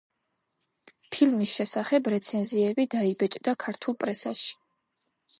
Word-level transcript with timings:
ფილმის 1.15 1.51
შესახებ 1.57 2.09
რეცენზიები 2.13 2.85
დაიბეჭდა 2.93 3.53
ქართულ 3.65 3.97
პრესაში. 4.05 4.49